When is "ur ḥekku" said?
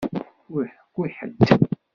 0.55-1.01